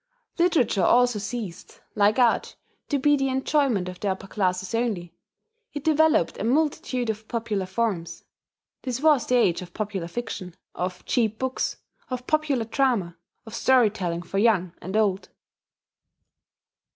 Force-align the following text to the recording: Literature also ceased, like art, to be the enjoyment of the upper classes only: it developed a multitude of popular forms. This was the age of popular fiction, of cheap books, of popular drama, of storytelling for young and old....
Literature 0.39 0.81
also 0.83 1.19
ceased, 1.19 1.79
like 1.93 2.17
art, 2.17 2.55
to 2.89 2.97
be 2.97 3.15
the 3.15 3.29
enjoyment 3.29 3.87
of 3.87 3.99
the 3.99 4.07
upper 4.09 4.25
classes 4.25 4.73
only: 4.73 5.13
it 5.73 5.83
developed 5.83 6.39
a 6.39 6.43
multitude 6.43 7.11
of 7.11 7.27
popular 7.27 7.67
forms. 7.67 8.23
This 8.81 8.99
was 8.99 9.27
the 9.27 9.35
age 9.35 9.61
of 9.61 9.75
popular 9.75 10.07
fiction, 10.07 10.55
of 10.73 11.05
cheap 11.05 11.37
books, 11.37 11.77
of 12.09 12.25
popular 12.25 12.65
drama, 12.65 13.15
of 13.45 13.53
storytelling 13.53 14.23
for 14.23 14.39
young 14.39 14.73
and 14.81 14.97
old.... 14.97 15.29